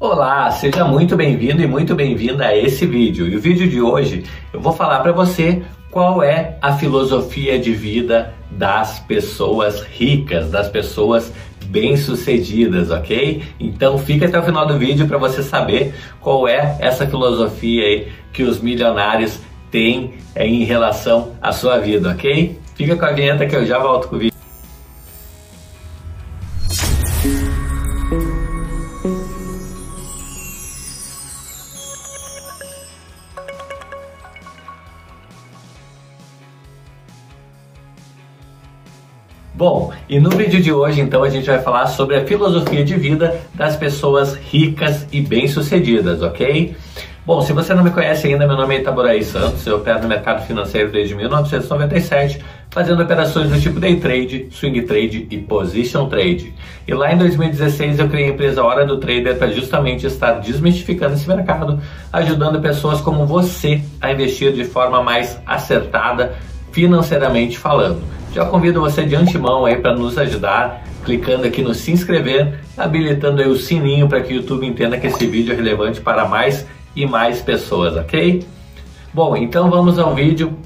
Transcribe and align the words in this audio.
Olá, 0.00 0.48
seja 0.52 0.84
muito 0.84 1.16
bem-vindo 1.16 1.60
e 1.60 1.66
muito 1.66 1.92
bem-vinda 1.92 2.46
a 2.46 2.56
esse 2.56 2.86
vídeo. 2.86 3.26
E 3.26 3.34
o 3.34 3.40
vídeo 3.40 3.68
de 3.68 3.82
hoje 3.82 4.22
eu 4.52 4.60
vou 4.60 4.72
falar 4.72 5.00
para 5.00 5.10
você 5.10 5.60
qual 5.90 6.22
é 6.22 6.56
a 6.62 6.76
filosofia 6.76 7.58
de 7.58 7.72
vida 7.72 8.32
das 8.48 9.00
pessoas 9.00 9.82
ricas, 9.82 10.52
das 10.52 10.68
pessoas 10.68 11.32
bem-sucedidas, 11.66 12.92
ok? 12.92 13.42
Então 13.58 13.98
fica 13.98 14.26
até 14.26 14.38
o 14.38 14.42
final 14.44 14.68
do 14.68 14.78
vídeo 14.78 15.08
para 15.08 15.18
você 15.18 15.42
saber 15.42 15.92
qual 16.20 16.46
é 16.46 16.76
essa 16.78 17.04
filosofia 17.04 17.82
aí 17.82 18.08
que 18.32 18.44
os 18.44 18.60
milionários 18.60 19.40
têm 19.68 20.14
em 20.36 20.62
relação 20.62 21.32
à 21.42 21.50
sua 21.50 21.76
vida, 21.78 22.10
ok? 22.10 22.56
Fica 22.76 22.94
com 22.94 23.04
a 23.04 23.10
vinheta 23.10 23.44
que 23.46 23.56
eu 23.56 23.66
já 23.66 23.80
volto 23.80 24.06
com 24.06 24.14
o 24.14 24.18
vídeo. 24.20 24.37
E 40.08 40.18
no 40.18 40.30
vídeo 40.30 40.60
de 40.62 40.72
hoje 40.72 41.00
então 41.00 41.22
a 41.22 41.28
gente 41.28 41.46
vai 41.46 41.60
falar 41.60 41.86
sobre 41.86 42.16
a 42.16 42.24
filosofia 42.24 42.82
de 42.84 42.94
vida 42.94 43.38
das 43.54 43.76
pessoas 43.76 44.34
ricas 44.34 45.06
e 45.12 45.20
bem-sucedidas, 45.20 46.22
ok? 46.22 46.74
Bom, 47.26 47.42
se 47.42 47.52
você 47.52 47.74
não 47.74 47.84
me 47.84 47.90
conhece 47.90 48.26
ainda, 48.26 48.46
meu 48.46 48.56
nome 48.56 48.74
é 48.74 48.80
Itaboraí 48.80 49.22
Santos, 49.22 49.66
eu 49.66 49.76
opero 49.76 50.00
no 50.00 50.08
mercado 50.08 50.46
financeiro 50.46 50.90
desde 50.90 51.14
1997, 51.14 52.42
fazendo 52.70 53.02
operações 53.02 53.50
do 53.50 53.60
tipo 53.60 53.78
day 53.78 53.96
trade, 53.96 54.48
swing 54.50 54.80
trade 54.82 55.26
e 55.30 55.36
position 55.36 56.08
trade. 56.08 56.54
E 56.86 56.94
lá 56.94 57.12
em 57.12 57.18
2016 57.18 57.98
eu 57.98 58.08
criei 58.08 58.28
a 58.28 58.32
empresa 58.32 58.64
Hora 58.64 58.86
do 58.86 58.96
Trader 58.96 59.36
para 59.36 59.48
justamente 59.48 60.06
estar 60.06 60.40
desmistificando 60.40 61.16
esse 61.16 61.28
mercado, 61.28 61.78
ajudando 62.10 62.62
pessoas 62.62 63.02
como 63.02 63.26
você 63.26 63.82
a 64.00 64.10
investir 64.10 64.54
de 64.54 64.64
forma 64.64 65.02
mais 65.02 65.38
acertada 65.44 66.34
financeiramente 66.72 67.58
falando. 67.58 68.00
Já 68.38 68.44
convido 68.44 68.80
você 68.80 69.04
de 69.04 69.16
antemão 69.16 69.64
aí 69.64 69.74
para 69.74 69.96
nos 69.96 70.16
ajudar, 70.16 70.84
clicando 71.04 71.44
aqui 71.44 71.60
no 71.60 71.74
se 71.74 71.90
inscrever, 71.90 72.60
habilitando 72.76 73.42
aí 73.42 73.48
o 73.48 73.56
sininho 73.56 74.08
para 74.08 74.20
que 74.20 74.32
o 74.32 74.36
YouTube 74.36 74.64
entenda 74.64 74.96
que 74.96 75.08
esse 75.08 75.26
vídeo 75.26 75.52
é 75.52 75.56
relevante 75.56 76.00
para 76.00 76.24
mais 76.24 76.64
e 76.94 77.04
mais 77.04 77.42
pessoas, 77.42 77.96
ok? 77.96 78.46
Bom, 79.12 79.36
então 79.36 79.68
vamos 79.68 79.98
ao 79.98 80.14
vídeo. 80.14 80.56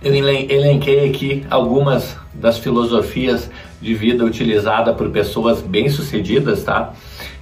Eu 0.00 0.14
elenquei 0.14 1.10
aqui 1.10 1.44
algumas 1.50 2.16
das 2.32 2.58
filosofias 2.58 3.50
de 3.82 3.92
vida 3.92 4.24
utilizada 4.24 4.92
por 4.92 5.10
pessoas 5.10 5.60
bem-sucedidas, 5.60 6.62
tá? 6.62 6.92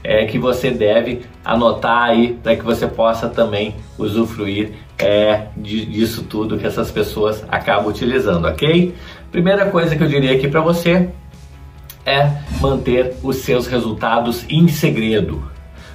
É 0.03 0.25
que 0.25 0.39
você 0.39 0.70
deve 0.70 1.27
anotar 1.45 2.05
aí 2.05 2.39
para 2.42 2.56
que 2.56 2.64
você 2.64 2.86
possa 2.86 3.28
também 3.28 3.75
usufruir 3.98 4.73
é, 4.98 5.48
disso 5.56 6.23
tudo 6.23 6.56
que 6.56 6.67
essas 6.67 6.91
pessoas 6.91 7.45
acabam 7.50 7.89
utilizando, 7.89 8.47
ok? 8.47 8.95
Primeira 9.33 9.64
coisa 9.70 9.97
que 9.97 10.05
eu 10.05 10.08
diria 10.08 10.33
aqui 10.34 10.47
para 10.47 10.61
você 10.61 11.08
é 12.05 12.30
manter 12.61 13.14
os 13.22 13.36
seus 13.36 13.66
resultados 13.66 14.44
em 14.47 14.69
segredo. 14.69 15.42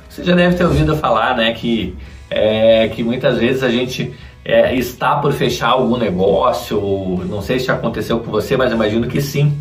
Você 0.09 0.23
já 0.23 0.33
deve 0.33 0.55
ter 0.55 0.65
ouvido 0.65 0.97
falar, 0.97 1.37
né, 1.37 1.53
que, 1.53 1.95
é, 2.31 2.87
que 2.87 3.03
muitas 3.03 3.37
vezes 3.37 3.61
a 3.61 3.69
gente 3.69 4.11
é, 4.43 4.73
está 4.73 5.17
por 5.17 5.31
fechar 5.33 5.69
algum 5.69 5.97
negócio, 5.97 6.79
não 7.29 7.39
sei 7.39 7.59
se 7.59 7.69
aconteceu 7.69 8.19
com 8.21 8.31
você, 8.31 8.57
mas 8.57 8.71
imagino 8.71 9.05
que 9.05 9.21
sim, 9.21 9.55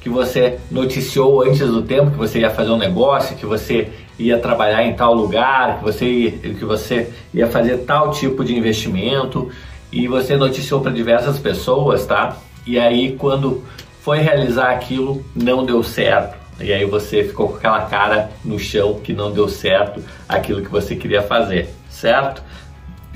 que 0.00 0.08
você 0.08 0.56
noticiou 0.70 1.42
antes 1.42 1.66
do 1.66 1.82
tempo 1.82 2.12
que 2.12 2.16
você 2.16 2.38
ia 2.38 2.50
fazer 2.50 2.70
um 2.70 2.78
negócio, 2.78 3.34
que 3.34 3.44
você 3.44 3.88
ia 4.16 4.38
trabalhar 4.38 4.84
em 4.84 4.94
tal 4.94 5.12
lugar, 5.12 5.78
que 5.78 5.84
você 5.84 6.38
que 6.40 6.64
você 6.64 7.10
ia 7.34 7.48
fazer 7.48 7.78
tal 7.78 8.12
tipo 8.12 8.44
de 8.44 8.56
investimento 8.56 9.50
e 9.90 10.06
você 10.06 10.36
noticiou 10.36 10.80
para 10.80 10.92
diversas 10.92 11.36
pessoas, 11.36 12.06
tá? 12.06 12.36
E 12.68 12.78
aí 12.78 13.16
quando 13.16 13.64
foi 14.02 14.18
realizar 14.18 14.72
aquilo, 14.72 15.24
não 15.34 15.64
deu 15.64 15.82
certo. 15.82 16.36
E 16.60 16.70
aí 16.70 16.84
você 16.84 17.24
ficou 17.24 17.48
com 17.48 17.56
aquela 17.56 17.86
cara 17.86 18.30
no 18.44 18.58
chão 18.58 19.00
que 19.02 19.14
não 19.14 19.32
deu 19.32 19.48
certo 19.48 20.04
aquilo 20.28 20.60
que 20.60 20.70
você 20.70 20.94
queria 20.94 21.22
fazer, 21.22 21.74
certo? 21.88 22.42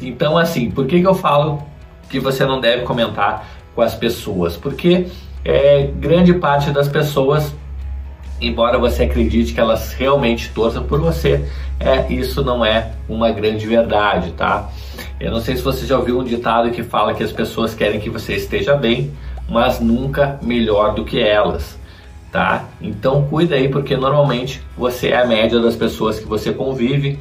Então 0.00 0.38
assim, 0.38 0.70
por 0.70 0.86
que, 0.86 1.02
que 1.02 1.06
eu 1.06 1.14
falo 1.14 1.62
que 2.08 2.18
você 2.18 2.46
não 2.46 2.62
deve 2.62 2.84
comentar 2.84 3.46
com 3.74 3.82
as 3.82 3.94
pessoas? 3.94 4.56
Porque 4.56 5.06
é, 5.44 5.86
grande 5.98 6.32
parte 6.32 6.70
das 6.70 6.88
pessoas 6.88 7.52
embora 8.42 8.78
você 8.78 9.04
acredite 9.04 9.54
que 9.54 9.60
elas 9.60 9.92
realmente 9.92 10.50
torçam 10.50 10.82
por 10.82 11.00
você, 11.00 11.44
é, 11.78 12.12
isso 12.12 12.42
não 12.42 12.64
é 12.64 12.92
uma 13.08 13.30
grande 13.30 13.66
verdade, 13.66 14.32
tá? 14.32 14.68
Eu 15.20 15.30
não 15.30 15.40
sei 15.40 15.56
se 15.56 15.62
você 15.62 15.86
já 15.86 15.96
ouviu 15.96 16.18
um 16.18 16.24
ditado 16.24 16.70
que 16.70 16.82
fala 16.82 17.14
que 17.14 17.22
as 17.22 17.32
pessoas 17.32 17.74
querem 17.74 18.00
que 18.00 18.10
você 18.10 18.34
esteja 18.34 18.74
bem, 18.74 19.12
mas 19.52 19.78
nunca 19.78 20.38
melhor 20.42 20.94
do 20.94 21.04
que 21.04 21.20
elas, 21.20 21.78
tá? 22.32 22.64
Então 22.80 23.26
cuida 23.28 23.54
aí 23.54 23.68
porque 23.68 23.96
normalmente 23.96 24.62
você 24.76 25.08
é 25.08 25.20
a 25.20 25.26
média 25.26 25.60
das 25.60 25.76
pessoas 25.76 26.18
que 26.18 26.26
você 26.26 26.52
convive 26.52 27.18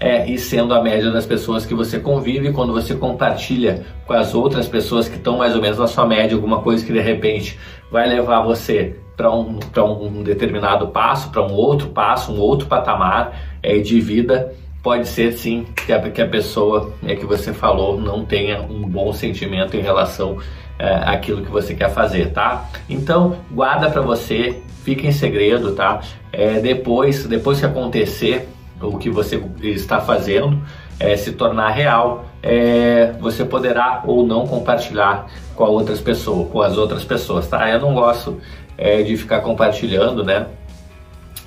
é, 0.00 0.28
e 0.30 0.38
sendo 0.38 0.74
a 0.74 0.82
média 0.82 1.10
das 1.10 1.24
pessoas 1.24 1.64
que 1.64 1.74
você 1.74 1.98
convive, 1.98 2.52
quando 2.52 2.72
você 2.72 2.94
compartilha 2.94 3.84
com 4.06 4.12
as 4.12 4.34
outras 4.34 4.68
pessoas 4.68 5.08
que 5.08 5.16
estão 5.16 5.38
mais 5.38 5.54
ou 5.54 5.62
menos 5.62 5.78
na 5.78 5.86
sua 5.86 6.06
média, 6.06 6.34
alguma 6.34 6.60
coisa 6.60 6.84
que 6.84 6.92
de 6.92 7.00
repente 7.00 7.58
vai 7.90 8.08
levar 8.08 8.42
você 8.42 8.96
para 9.16 9.34
um, 9.34 9.58
um 10.02 10.22
determinado 10.22 10.88
passo, 10.88 11.30
para 11.30 11.42
um 11.42 11.52
outro 11.52 11.88
passo, 11.88 12.32
um 12.32 12.38
outro 12.38 12.66
patamar 12.66 13.58
é, 13.62 13.78
de 13.78 13.98
vida, 14.00 14.52
pode 14.82 15.08
ser 15.08 15.32
sim 15.32 15.66
que 15.74 15.92
a, 15.92 16.10
que 16.10 16.20
a 16.20 16.28
pessoa 16.28 16.92
é, 17.06 17.16
que 17.16 17.24
você 17.24 17.52
falou 17.52 17.98
não 17.98 18.24
tenha 18.24 18.60
um 18.60 18.82
bom 18.82 19.12
sentimento 19.12 19.76
em 19.76 19.80
relação 19.80 20.36
é, 20.78 20.94
aquilo 21.06 21.42
que 21.42 21.50
você 21.50 21.74
quer 21.74 21.90
fazer, 21.90 22.32
tá? 22.32 22.68
Então 22.88 23.36
guarda 23.50 23.90
para 23.90 24.02
você, 24.02 24.62
fica 24.84 25.06
em 25.06 25.12
segredo, 25.12 25.72
tá? 25.72 26.00
É, 26.32 26.60
depois, 26.60 27.26
depois 27.26 27.60
que 27.60 27.66
acontecer 27.66 28.48
o 28.80 28.98
que 28.98 29.08
você 29.08 29.42
está 29.62 30.00
fazendo 30.00 30.60
é, 30.98 31.16
se 31.16 31.32
tornar 31.32 31.70
real, 31.70 32.26
é, 32.42 33.12
você 33.20 33.44
poderá 33.44 34.02
ou 34.06 34.26
não 34.26 34.46
compartilhar 34.46 35.26
com 35.54 35.64
outras 35.64 36.00
pessoas, 36.00 36.48
com 36.50 36.60
as 36.60 36.76
outras 36.76 37.04
pessoas, 37.04 37.46
tá? 37.48 37.68
Eu 37.70 37.80
não 37.80 37.94
gosto 37.94 38.40
é, 38.76 39.02
de 39.02 39.16
ficar 39.16 39.40
compartilhando, 39.40 40.24
né? 40.24 40.46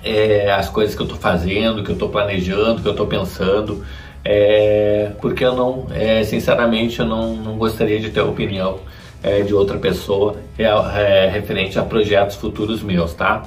É, 0.04 0.52
as 0.52 0.70
coisas 0.70 0.96
que 0.96 1.02
eu 1.02 1.06
estou 1.06 1.20
fazendo, 1.20 1.84
que 1.84 1.90
eu 1.90 1.94
estou 1.94 2.10
planejando, 2.10 2.82
que 2.82 2.88
eu 2.88 2.92
estou 2.92 3.06
pensando, 3.06 3.84
é, 4.24 5.12
porque 5.20 5.44
eu 5.44 5.56
não, 5.56 5.88
é, 5.92 6.24
sinceramente, 6.24 7.00
eu 7.00 7.06
não, 7.06 7.36
não 7.36 7.58
gostaria 7.58 8.00
de 8.00 8.10
ter 8.10 8.22
opinião 8.22 8.80
é, 9.24 9.42
de 9.42 9.54
outra 9.54 9.78
pessoa 9.78 10.38
é, 10.58 10.64
é, 10.64 11.30
referente 11.30 11.78
a 11.78 11.84
projetos 11.84 12.36
futuros 12.36 12.82
meus, 12.82 13.14
tá? 13.14 13.44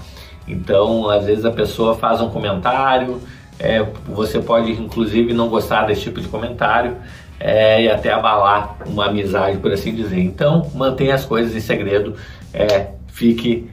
Então, 0.47 1.09
às 1.09 1.27
vezes 1.27 1.45
a 1.45 1.51
pessoa 1.51 1.95
faz 1.95 2.21
um 2.21 2.29
comentário, 2.29 3.21
é, 3.59 3.85
você 4.07 4.41
pode 4.41 4.73
inclusive 4.73 5.33
não 5.33 5.49
gostar 5.49 5.87
desse 5.87 6.03
tipo 6.03 6.21
de 6.21 6.29
comentário 6.29 6.97
é, 7.39 7.83
e 7.83 7.91
até 7.91 8.13
abalar 8.13 8.77
uma 8.87 9.07
amizade, 9.07 9.59
por 9.59 9.73
assim 9.73 9.95
dizer. 9.95 10.21
Então, 10.21 10.71
mantenha 10.75 11.15
as 11.15 11.25
coisas 11.25 11.55
em 11.55 11.61
segredo, 11.61 12.15
é, 12.53 12.89
fique 13.09 13.71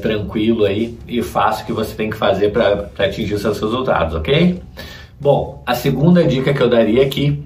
tranquilo 0.00 0.64
aí 0.64 0.98
e 1.06 1.22
faça 1.22 1.62
o 1.62 1.66
que 1.66 1.72
você 1.72 1.94
tem 1.94 2.10
que 2.10 2.16
fazer 2.16 2.50
para 2.50 2.90
atingir 2.98 3.38
seus 3.38 3.60
resultados, 3.60 4.14
ok? 4.14 4.60
Bom, 5.20 5.62
a 5.64 5.74
segunda 5.74 6.24
dica 6.24 6.52
que 6.52 6.60
eu 6.60 6.68
daria 6.68 7.04
aqui 7.04 7.44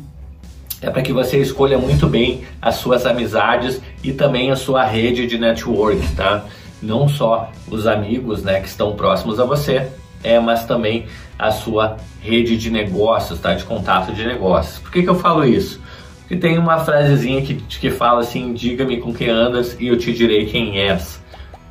é 0.86 0.90
para 0.90 1.02
que 1.02 1.12
você 1.12 1.38
escolha 1.38 1.76
muito 1.76 2.06
bem 2.06 2.42
as 2.62 2.76
suas 2.76 3.04
amizades 3.06 3.82
e 4.04 4.12
também 4.12 4.52
a 4.52 4.56
sua 4.56 4.84
rede 4.84 5.26
de 5.26 5.36
network, 5.36 6.00
tá? 6.14 6.44
Não 6.80 7.08
só 7.08 7.50
os 7.68 7.88
amigos, 7.88 8.44
né, 8.44 8.60
que 8.60 8.68
estão 8.68 8.94
próximos 8.94 9.40
a 9.40 9.44
você, 9.44 9.88
é, 10.22 10.38
mas 10.38 10.64
também 10.64 11.06
a 11.36 11.50
sua 11.50 11.96
rede 12.22 12.56
de 12.56 12.70
negócios, 12.70 13.40
tá? 13.40 13.52
De 13.52 13.64
contato 13.64 14.12
de 14.12 14.24
negócios. 14.24 14.78
Por 14.78 14.92
que, 14.92 15.02
que 15.02 15.08
eu 15.08 15.16
falo 15.16 15.44
isso? 15.44 15.80
Porque 16.20 16.36
tem 16.36 16.56
uma 16.56 16.78
frasezinha 16.78 17.42
que, 17.42 17.54
que 17.54 17.90
fala 17.90 18.20
assim: 18.20 18.54
diga-me 18.54 18.98
com 18.98 19.12
quem 19.12 19.28
andas 19.28 19.76
e 19.80 19.88
eu 19.88 19.98
te 19.98 20.12
direi 20.12 20.46
quem 20.46 20.78
és, 20.78 21.20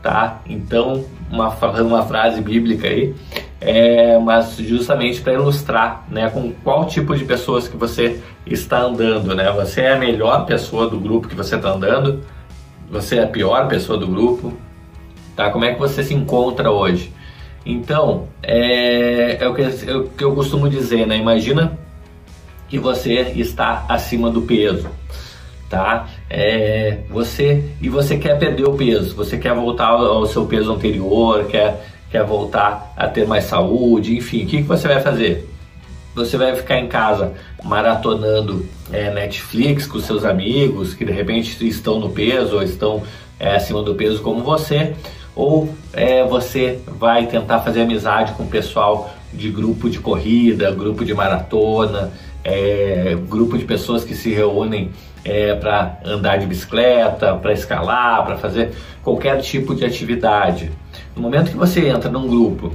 tá? 0.03 0.41
Então, 0.45 1.05
uma, 1.31 1.47
uma 1.81 2.05
frase 2.05 2.41
bíblica 2.41 2.89
aí 2.89 3.15
é, 3.61 4.17
mas 4.19 4.57
justamente 4.57 5.21
para 5.21 5.33
ilustrar 5.33 6.05
né, 6.09 6.29
com 6.29 6.51
qual 6.63 6.85
tipo 6.85 7.15
de 7.15 7.23
pessoas 7.25 7.67
que 7.67 7.77
você 7.77 8.21
está 8.45 8.81
andando. 8.81 9.33
Né? 9.33 9.51
Você 9.51 9.81
é 9.81 9.93
a 9.93 9.97
melhor 9.97 10.45
pessoa 10.45 10.89
do 10.89 10.99
grupo 10.99 11.27
que 11.27 11.35
você 11.35 11.55
está 11.55 11.69
andando, 11.69 12.23
você 12.89 13.17
é 13.17 13.23
a 13.23 13.27
pior 13.27 13.67
pessoa 13.67 13.97
do 13.97 14.07
grupo, 14.07 14.53
tá? 15.35 15.49
Como 15.49 15.65
é 15.65 15.73
que 15.73 15.79
você 15.79 16.03
se 16.03 16.13
encontra 16.13 16.69
hoje? 16.71 17.11
Então, 17.65 18.27
é, 18.43 19.43
é, 19.43 19.47
o, 19.47 19.55
que, 19.55 19.61
é 19.63 19.95
o 19.95 20.03
que 20.03 20.23
eu 20.23 20.35
costumo 20.35 20.69
dizer, 20.69 21.07
né? 21.07 21.17
Imagina 21.17 21.77
que 22.69 22.77
você 22.77 23.33
está 23.35 23.85
acima 23.89 24.29
do 24.29 24.43
peso, 24.43 24.87
tá? 25.67 26.07
É, 26.29 26.99
você 27.09 27.63
e 27.81 27.89
você 27.89 28.17
quer 28.17 28.37
perder 28.37 28.65
o 28.65 28.73
peso, 28.73 29.15
você 29.15 29.37
quer 29.37 29.53
voltar 29.55 29.87
ao 29.87 30.25
seu 30.27 30.45
peso 30.45 30.71
anterior, 30.71 31.45
quer 31.45 31.94
quer 32.09 32.23
voltar 32.23 32.93
a 32.95 33.07
ter 33.07 33.27
mais 33.27 33.45
saúde, 33.45 34.15
enfim, 34.15 34.43
o 34.43 34.47
que, 34.47 34.57
que 34.57 34.63
você 34.63 34.87
vai 34.87 35.01
fazer? 35.01 35.49
você 36.15 36.37
vai 36.37 36.55
ficar 36.55 36.79
em 36.79 36.87
casa 36.87 37.33
maratonando 37.61 38.65
é, 38.91 39.13
Netflix 39.13 39.85
com 39.85 39.99
seus 39.99 40.23
amigos 40.23 40.93
que 40.93 41.03
de 41.03 41.11
repente 41.11 41.67
estão 41.67 41.99
no 41.99 42.09
peso 42.09 42.55
ou 42.55 42.63
estão 42.63 43.03
é, 43.37 43.55
acima 43.55 43.83
do 43.83 43.93
peso 43.95 44.21
como 44.21 44.41
você, 44.41 44.93
ou 45.35 45.69
é, 45.91 46.23
você 46.23 46.79
vai 46.87 47.27
tentar 47.27 47.59
fazer 47.59 47.81
amizade 47.81 48.31
com 48.33 48.43
o 48.43 48.47
pessoal 48.47 49.13
de 49.33 49.49
grupo 49.49 49.89
de 49.89 49.99
corrida, 49.99 50.71
grupo 50.71 51.03
de 51.03 51.13
maratona, 51.13 52.13
é, 52.41 53.17
grupo 53.27 53.57
de 53.57 53.65
pessoas 53.65 54.05
que 54.05 54.15
se 54.15 54.33
reúnem 54.33 54.91
é, 55.25 55.53
para 55.55 55.99
andar 56.05 56.37
de 56.37 56.45
bicicleta, 56.45 57.35
para 57.35 57.51
escalar, 57.51 58.23
para 58.25 58.37
fazer 58.37 58.71
qualquer 59.03 59.41
tipo 59.41 59.75
de 59.75 59.83
atividade. 59.83 60.71
No 61.15 61.21
momento 61.21 61.51
que 61.51 61.57
você 61.57 61.87
entra 61.87 62.09
num 62.09 62.27
grupo 62.27 62.71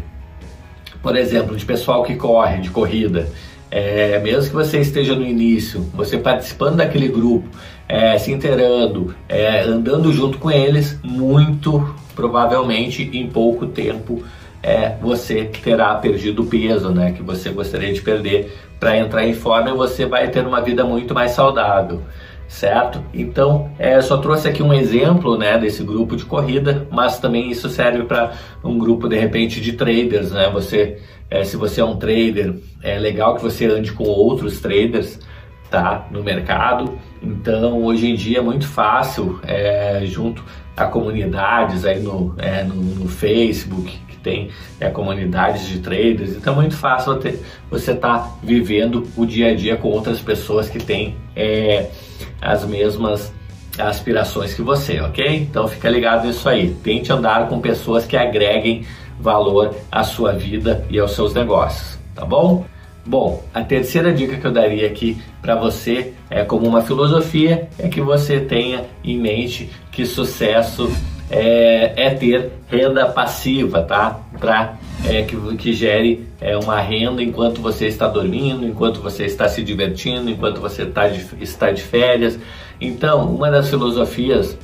por 1.03 1.17
exemplo, 1.17 1.57
de 1.57 1.65
pessoal 1.65 2.03
que 2.03 2.15
corre, 2.15 2.59
de 2.59 2.71
corrida, 2.71 3.29
é, 3.71 4.19
mesmo 4.19 4.51
que 4.51 4.55
você 4.55 4.81
esteja 4.81 5.15
no 5.15 5.25
início, 5.25 5.81
você 5.95 6.19
participando 6.19 6.77
daquele 6.77 7.09
grupo, 7.09 7.49
é, 7.89 8.19
se 8.19 8.33
inteirando, 8.33 9.15
é, 9.29 9.63
andando 9.63 10.13
junto 10.13 10.39
com 10.39 10.51
eles, 10.51 10.99
muito 11.03 11.95
provavelmente 12.15 13.11
em 13.15 13.27
pouco 13.29 13.67
tempo 13.67 14.23
é, 14.63 14.95
você 15.01 15.45
terá 15.45 15.95
perdido 15.95 16.43
o 16.43 16.47
peso 16.47 16.91
né, 16.91 17.13
que 17.13 17.23
você 17.23 17.51
gostaria 17.51 17.93
de 17.93 18.03
perder. 18.03 18.67
Para 18.79 18.97
entrar 18.97 19.27
em 19.27 19.35
forma 19.35 19.69
e 19.69 19.75
você 19.75 20.07
vai 20.07 20.29
ter 20.29 20.47
uma 20.47 20.63
vida 20.63 20.85
muito 20.85 21.13
mais 21.13 21.33
saudável 21.33 22.01
certo? 22.50 23.02
Então, 23.14 23.70
é, 23.79 24.00
só 24.02 24.19
trouxe 24.19 24.49
aqui 24.49 24.61
um 24.61 24.75
exemplo 24.75 25.38
né, 25.38 25.56
desse 25.56 25.85
grupo 25.85 26.17
de 26.17 26.25
corrida, 26.25 26.87
mas 26.91 27.20
também 27.20 27.49
isso 27.49 27.70
serve 27.70 28.02
para 28.02 28.32
um 28.62 28.76
grupo 28.76 29.08
de 29.08 29.17
repente 29.17 29.61
de 29.61 29.75
traders, 29.75 30.32
né? 30.32 30.50
Você, 30.50 30.99
é, 31.31 31.44
se 31.44 31.56
você 31.56 31.81
é 31.81 31.85
um 31.85 31.97
trader, 31.97 32.56
é 32.82 32.99
legal 32.99 33.37
que 33.37 33.43
você 33.43 33.67
ande 33.67 33.93
com 33.93 34.02
outros 34.02 34.61
traders, 34.61 35.20
tá? 35.70 36.08
No 36.11 36.25
mercado. 36.25 36.99
Então, 37.23 37.85
hoje 37.85 38.11
em 38.11 38.17
dia 38.17 38.38
é 38.38 38.43
muito 38.43 38.67
fácil, 38.67 39.38
é, 39.46 40.03
junto 40.05 40.44
a 40.76 40.87
comunidades 40.87 41.85
aí 41.85 42.00
no, 42.00 42.35
é, 42.37 42.64
no, 42.64 42.75
no 42.75 43.08
Facebook, 43.08 43.96
tem 44.22 44.50
é, 44.78 44.88
comunidades 44.90 45.67
de 45.67 45.78
traders, 45.78 46.37
então 46.37 46.52
é 46.52 46.56
muito 46.56 46.76
fácil 46.76 47.19
você 47.70 47.93
estar 47.93 48.19
tá 48.19 48.37
vivendo 48.43 49.06
o 49.17 49.26
dia 49.26 49.50
a 49.50 49.55
dia 49.55 49.76
com 49.76 49.88
outras 49.88 50.20
pessoas 50.20 50.69
que 50.69 50.78
têm 50.78 51.17
é, 51.34 51.90
as 52.40 52.64
mesmas 52.64 53.32
aspirações 53.78 54.55
que 54.55 54.62
você, 54.62 55.00
ok? 55.00 55.37
Então 55.37 55.67
fica 55.69 55.88
ligado 55.88 56.26
nisso 56.26 56.49
aí. 56.49 56.75
Tente 56.82 57.12
andar 57.12 57.49
com 57.49 57.61
pessoas 57.61 58.05
que 58.05 58.17
agreguem 58.17 58.84
valor 59.19 59.75
à 59.90 60.02
sua 60.02 60.32
vida 60.32 60.84
e 60.90 60.99
aos 60.99 61.12
seus 61.12 61.34
negócios, 61.34 61.99
tá 62.14 62.25
bom? 62.25 62.64
Bom, 63.05 63.43
a 63.55 63.62
terceira 63.62 64.12
dica 64.12 64.37
que 64.37 64.46
eu 64.46 64.52
daria 64.52 64.87
aqui 64.87 65.20
para 65.40 65.55
você 65.55 66.12
é 66.28 66.44
como 66.44 66.67
uma 66.67 66.82
filosofia 66.82 67.69
é 67.78 67.88
que 67.88 68.00
você 68.00 68.40
tenha 68.40 68.84
em 69.02 69.19
mente 69.19 69.70
que 69.90 70.05
sucesso 70.05 70.90
é, 71.31 71.93
é 71.97 72.11
ter 72.11 72.50
renda 72.69 73.06
passiva, 73.06 73.82
tá? 73.82 74.21
Para 74.38 74.75
é, 75.05 75.23
que, 75.23 75.37
que 75.56 75.73
gere 75.73 76.27
é, 76.41 76.56
uma 76.56 76.81
renda 76.81 77.23
enquanto 77.23 77.61
você 77.61 77.87
está 77.87 78.09
dormindo, 78.09 78.67
enquanto 78.67 79.00
você 79.00 79.25
está 79.25 79.49
se 79.49 79.62
divertindo, 79.62 80.29
enquanto 80.29 80.61
você 80.61 80.85
tá 80.85 81.09
de, 81.09 81.25
está 81.41 81.71
de 81.71 81.82
férias. 81.82 82.38
Então, 82.81 83.32
uma 83.32 83.50
das 83.50 83.69
filosofias 83.69 84.59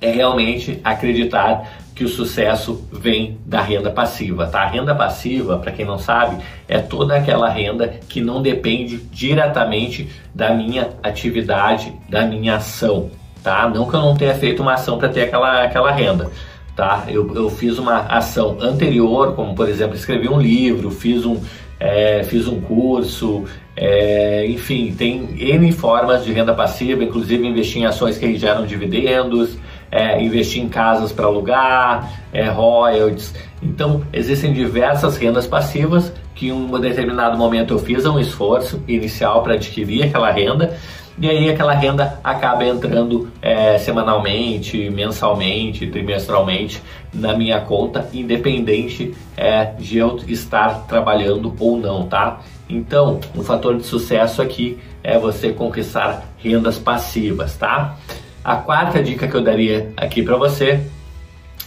é 0.00 0.10
realmente 0.10 0.80
acreditar 0.84 1.80
que 1.94 2.04
o 2.04 2.08
sucesso 2.08 2.88
vem 2.90 3.38
da 3.44 3.60
renda 3.60 3.90
passiva, 3.90 4.46
tá? 4.46 4.62
A 4.62 4.66
renda 4.66 4.94
passiva, 4.94 5.58
para 5.58 5.72
quem 5.72 5.84
não 5.84 5.98
sabe, 5.98 6.42
é 6.66 6.78
toda 6.78 7.16
aquela 7.16 7.48
renda 7.48 7.88
que 8.08 8.20
não 8.20 8.40
depende 8.40 8.96
diretamente 8.96 10.08
da 10.34 10.54
minha 10.54 10.88
atividade, 11.02 11.92
da 12.08 12.26
minha 12.26 12.56
ação, 12.56 13.10
tá? 13.42 13.68
Não 13.68 13.88
que 13.88 13.94
eu 13.94 14.00
não 14.00 14.16
tenha 14.16 14.34
feito 14.34 14.62
uma 14.62 14.74
ação 14.74 14.98
para 14.98 15.08
ter 15.08 15.22
aquela, 15.22 15.64
aquela 15.64 15.90
renda, 15.90 16.30
tá? 16.76 17.04
Eu, 17.08 17.34
eu 17.34 17.50
fiz 17.50 17.78
uma 17.78 18.00
ação 18.00 18.56
anterior, 18.60 19.34
como 19.34 19.54
por 19.54 19.68
exemplo, 19.68 19.96
escrevi 19.96 20.28
um 20.28 20.40
livro, 20.40 20.90
fiz 20.90 21.24
um, 21.24 21.40
é, 21.78 22.22
fiz 22.22 22.46
um 22.46 22.60
curso, 22.60 23.44
é, 23.76 24.46
enfim, 24.46 24.94
tem 24.96 25.34
N 25.38 25.72
formas 25.72 26.24
de 26.24 26.32
renda 26.32 26.54
passiva, 26.54 27.02
inclusive 27.02 27.46
investir 27.46 27.82
em 27.82 27.86
ações 27.86 28.18
que 28.18 28.36
geram 28.36 28.64
dividendos, 28.64 29.56
é, 29.90 30.22
investir 30.22 30.62
em 30.62 30.68
casas 30.68 31.12
para 31.12 31.26
alugar, 31.26 32.22
é, 32.32 32.48
royalties. 32.48 33.34
Então, 33.62 34.02
existem 34.12 34.52
diversas 34.52 35.16
rendas 35.16 35.46
passivas 35.46 36.12
que 36.34 36.48
em 36.48 36.52
um 36.52 36.80
determinado 36.80 37.36
momento 37.36 37.74
eu 37.74 37.78
fiz 37.78 38.06
um 38.06 38.18
esforço 38.18 38.82
inicial 38.88 39.42
para 39.42 39.54
adquirir 39.54 40.04
aquela 40.04 40.30
renda 40.30 40.76
e 41.18 41.28
aí 41.28 41.50
aquela 41.50 41.74
renda 41.74 42.18
acaba 42.24 42.64
entrando 42.64 43.30
é, 43.40 43.76
semanalmente, 43.78 44.88
mensalmente, 44.88 45.86
trimestralmente 45.86 46.82
na 47.12 47.36
minha 47.36 47.60
conta, 47.60 48.08
independente 48.12 49.14
é, 49.36 49.66
de 49.78 49.98
eu 49.98 50.18
estar 50.26 50.86
trabalhando 50.86 51.54
ou 51.58 51.78
não, 51.78 52.06
tá? 52.06 52.40
Então, 52.68 53.20
um 53.36 53.42
fator 53.42 53.76
de 53.76 53.84
sucesso 53.84 54.40
aqui 54.40 54.78
é 55.04 55.18
você 55.18 55.52
conquistar 55.52 56.24
rendas 56.38 56.78
passivas, 56.78 57.56
tá? 57.56 57.96
A 58.42 58.56
quarta 58.56 59.02
dica 59.02 59.28
que 59.28 59.34
eu 59.34 59.42
daria 59.42 59.92
aqui 59.96 60.22
para 60.22 60.36
você 60.36 60.80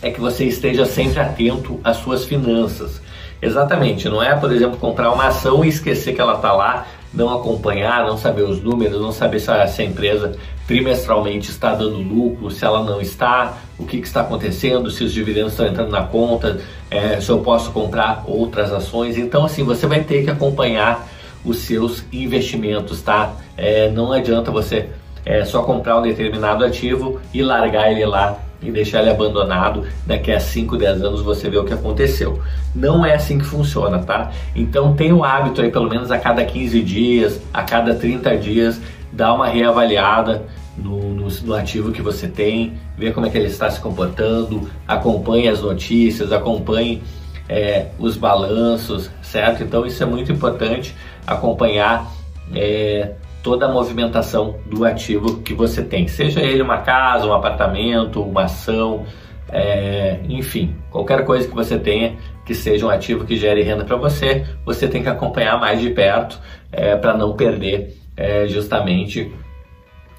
é 0.01 0.09
que 0.09 0.19
você 0.19 0.45
esteja 0.45 0.85
sempre 0.85 1.19
atento 1.19 1.79
às 1.83 1.97
suas 1.97 2.25
finanças. 2.25 3.01
Exatamente, 3.41 4.09
não 4.09 4.23
é, 4.23 4.35
por 4.35 4.51
exemplo, 4.51 4.77
comprar 4.77 5.11
uma 5.11 5.27
ação 5.27 5.63
e 5.63 5.67
esquecer 5.67 6.13
que 6.13 6.21
ela 6.21 6.35
está 6.35 6.51
lá 6.51 6.87
não 7.15 7.33
acompanhar, 7.33 8.05
não 8.05 8.17
saber 8.17 8.43
os 8.43 8.61
números, 8.61 9.01
não 9.01 9.11
saber 9.11 9.39
se 9.39 9.49
a, 9.49 9.65
se 9.67 9.81
a 9.81 9.85
empresa 9.85 10.35
trimestralmente 10.67 11.49
está 11.49 11.73
dando 11.73 11.97
lucro, 11.97 12.51
se 12.51 12.65
ela 12.65 12.83
não 12.83 12.99
está, 12.99 13.57
o 13.77 13.85
que, 13.85 14.01
que 14.01 14.07
está 14.07 14.21
acontecendo, 14.21 14.89
se 14.89 15.03
os 15.03 15.13
dividendos 15.13 15.53
estão 15.53 15.67
entrando 15.67 15.91
na 15.91 16.03
conta, 16.03 16.59
é, 16.89 17.19
se 17.21 17.29
eu 17.29 17.39
posso 17.39 17.71
comprar 17.71 18.23
outras 18.27 18.73
ações. 18.73 19.17
Então, 19.17 19.45
assim, 19.45 19.63
você 19.63 19.87
vai 19.87 20.03
ter 20.03 20.23
que 20.23 20.31
acompanhar 20.31 21.07
os 21.43 21.59
seus 21.59 22.03
investimentos, 22.11 23.01
tá? 23.01 23.33
É, 23.55 23.89
não 23.91 24.11
adianta 24.11 24.51
você 24.51 24.89
é, 25.23 25.45
só 25.45 25.61
comprar 25.61 25.99
um 25.99 26.01
determinado 26.01 26.65
ativo 26.65 27.19
e 27.33 27.41
largar 27.41 27.91
ele 27.91 28.05
lá 28.05 28.39
e 28.61 28.71
deixar 28.71 29.01
ele 29.01 29.11
abandonado, 29.11 29.85
daqui 30.05 30.31
a 30.31 30.39
5, 30.39 30.77
10 30.77 31.03
anos 31.03 31.21
você 31.21 31.49
vê 31.49 31.57
o 31.57 31.65
que 31.65 31.73
aconteceu. 31.73 32.41
Não 32.73 33.05
é 33.05 33.13
assim 33.13 33.37
que 33.37 33.45
funciona, 33.45 33.99
tá? 33.99 34.31
Então 34.55 34.95
tem 34.95 35.13
o 35.13 35.23
hábito 35.23 35.61
aí, 35.61 35.71
pelo 35.71 35.89
menos 35.89 36.11
a 36.11 36.17
cada 36.17 36.43
15 36.43 36.81
dias, 36.81 37.41
a 37.53 37.63
cada 37.63 37.95
30 37.95 38.37
dias, 38.37 38.81
dar 39.11 39.33
uma 39.33 39.47
reavaliada 39.47 40.43
no, 40.77 41.13
no, 41.13 41.27
no, 41.27 41.53
ativo 41.53 41.91
que 41.91 42.01
você 42.01 42.27
tem, 42.27 42.73
ver 42.97 43.13
como 43.13 43.25
é 43.25 43.29
que 43.29 43.37
ele 43.37 43.47
está 43.47 43.69
se 43.69 43.79
comportando, 43.79 44.69
acompanhe 44.87 45.47
as 45.47 45.61
notícias, 45.61 46.31
acompanhe 46.31 47.01
é, 47.47 47.87
os 47.97 48.17
balanços, 48.17 49.09
certo? 49.21 49.63
Então 49.63 49.85
isso 49.85 50.01
é 50.03 50.05
muito 50.05 50.31
importante 50.31 50.95
acompanhar 51.25 52.11
é, 52.53 53.13
toda 53.45 53.67
a 53.67 53.71
movimentação 53.71 54.55
do 54.65 54.83
ativo 54.83 55.37
que 55.41 55.53
você 55.53 55.83
tem, 55.83 56.07
seja 56.07 56.41
ele 56.41 56.63
uma 56.63 56.79
casa, 56.79 57.27
um 57.27 57.31
apartamento, 57.31 58.19
uma 58.23 58.45
ação, 58.45 59.05
é, 59.49 60.19
enfim, 60.27 60.75
qualquer 60.89 61.23
coisa 61.23 61.47
que 61.47 61.53
você 61.53 61.77
tenha 61.77 62.17
que 62.43 62.55
seja 62.55 62.87
um 62.87 62.89
ativo 62.89 63.23
que 63.23 63.37
gere 63.37 63.61
renda 63.61 63.85
para 63.85 63.97
você, 63.97 64.43
você 64.65 64.87
tem 64.87 65.03
que 65.03 65.09
acompanhar 65.09 65.59
mais 65.59 65.79
de 65.79 65.91
perto 65.91 66.39
é, 66.71 66.95
para 66.95 67.15
não 67.15 67.35
perder 67.35 67.95
é, 68.17 68.47
justamente 68.47 69.31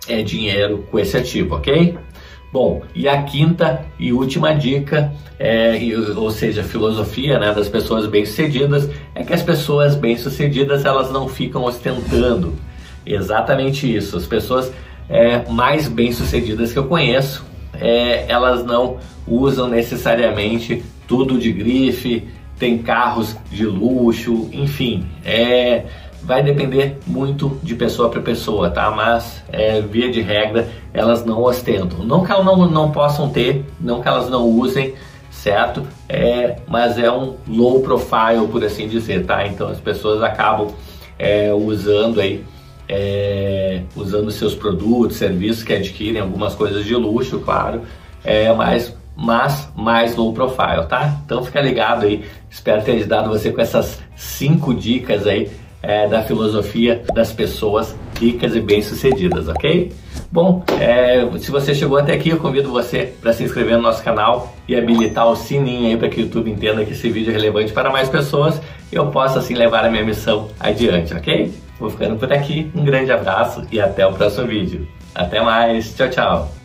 é, 0.09 0.23
dinheiro 0.23 0.87
com 0.89 0.97
esse 0.97 1.17
ativo, 1.17 1.57
ok? 1.57 1.99
Bom, 2.53 2.83
e 2.95 3.09
a 3.09 3.25
quinta 3.25 3.85
e 3.99 4.13
última 4.13 4.55
dica, 4.55 5.13
é, 5.37 5.77
ou 6.17 6.31
seja, 6.31 6.63
filosofia 6.63 7.41
né, 7.41 7.53
das 7.53 7.69
pessoas 7.69 8.07
bem-sucedidas, 8.07 8.89
é 9.17 9.25
que 9.25 9.33
as 9.33 9.43
pessoas 9.43 9.97
bem-sucedidas 9.97 10.85
elas 10.85 11.11
não 11.11 11.27
ficam 11.27 11.65
ostentando, 11.65 12.55
Exatamente 13.07 13.95
isso. 13.95 14.17
As 14.17 14.27
pessoas 14.27 14.73
é, 15.09 15.49
mais 15.49 15.89
bem-sucedidas 15.89 16.73
que 16.73 16.79
eu 16.79 16.85
conheço, 16.85 17.45
é, 17.81 18.25
elas 18.29 18.65
não 18.65 18.99
usam 19.27 19.69
necessariamente 19.69 20.83
tudo 21.07 21.39
de 21.39 21.53
grife, 21.53 22.29
tem 22.59 22.79
carros 22.79 23.37
de 23.51 23.67
luxo, 23.67 24.49
enfim, 24.53 25.07
é, 25.25 25.85
vai 26.23 26.43
depender 26.43 26.99
muito 27.07 27.59
de 27.63 27.75
pessoa 27.75 28.09
para 28.09 28.21
pessoa, 28.21 28.71
tá? 28.71 28.91
Mas, 28.91 29.45
é, 29.53 29.81
via 29.81 30.11
de 30.11 30.21
regra, 30.21 30.69
elas 30.93 31.25
não 31.25 31.43
ostentam. 31.43 32.05
Não 32.05 32.25
que 32.25 32.33
elas 32.33 32.45
não, 32.45 32.69
não 32.69 32.91
possam 32.91 33.29
ter, 33.29 33.65
não 33.81 34.01
que 34.01 34.09
elas 34.09 34.29
não 34.29 34.49
usem, 34.49 34.95
certo? 35.31 35.87
É, 36.09 36.57
mas 36.67 36.99
é 36.99 37.11
um 37.13 37.37
low 37.47 37.81
profile, 37.81 38.49
por 38.51 38.65
assim 38.65 38.89
dizer, 38.89 39.25
tá? 39.25 39.47
Então 39.47 39.69
as 39.69 39.79
pessoas 39.79 40.23
acabam 40.23 40.69
é, 41.19 41.53
usando 41.53 42.21
aí 42.21 42.45
é, 42.89 43.83
usando 43.95 44.31
seus 44.31 44.55
produtos, 44.55 45.17
serviços 45.17 45.63
que 45.63 45.73
adquirem, 45.73 46.21
algumas 46.21 46.55
coisas 46.55 46.85
de 46.85 46.95
luxo, 46.95 47.41
claro, 47.41 47.83
é, 48.25 48.53
mas, 48.53 48.97
mas 49.17 49.71
mais 49.77 50.17
low 50.17 50.33
profile, 50.33 50.87
tá? 50.89 51.21
Então 51.25 51.45
fica 51.45 51.61
ligado 51.61 52.05
aí, 52.05 52.25
espero 52.51 52.83
ter 52.83 52.93
ajudado 52.93 53.29
você 53.29 53.51
com 53.51 53.61
essas 53.61 54.01
cinco 54.17 54.75
dicas 54.75 55.27
aí 55.27 55.51
é, 55.83 56.09
da 56.09 56.23
filosofia 56.23 57.03
das 57.15 57.33
pessoas 57.33 57.95
ricas 58.19 58.57
e 58.57 58.61
bem-sucedidas, 58.61 59.49
ok? 59.49 59.93
Bom, 60.33 60.65
é, 60.81 61.27
se 61.39 61.51
você 61.51 61.75
chegou 61.75 61.99
até 61.99 62.15
aqui, 62.15 62.31
eu 62.31 62.39
convido 62.39 62.71
você 62.71 63.13
para 63.21 63.33
se 63.33 63.45
inscrever 63.45 63.77
no 63.77 63.83
nosso 63.83 64.03
canal 64.03 64.55
e 64.67 64.75
habilitar 64.75 65.29
o 65.29 65.37
sininho 65.37 65.89
aí 65.89 65.97
para 65.97 66.09
que 66.09 66.21
o 66.21 66.25
YouTube 66.25 66.51
entenda 66.51 66.85
que 66.85 66.93
esse 66.93 67.09
vídeo 67.09 67.31
é 67.31 67.35
relevante 67.35 67.73
para 67.73 67.91
mais 67.91 68.09
pessoas 68.09 68.61
e 68.91 68.97
eu 68.97 69.07
possa 69.07 69.39
assim 69.39 69.55
levar 69.55 69.85
a 69.85 69.91
minha 69.91 70.05
missão 70.05 70.49
adiante, 70.59 71.15
ok? 71.15 71.53
Vou 71.79 71.91
ficando 71.91 72.17
por 72.17 72.33
aqui, 72.33 72.71
um 72.75 72.85
grande 72.85 73.13
abraço 73.13 73.67
e 73.71 73.81
até 73.81 74.07
o 74.07 74.13
próximo 74.13 74.47
vídeo. 74.47 74.89
Até 75.15 75.41
mais, 75.43 75.95
tchau, 75.95 76.09
tchau! 76.09 76.56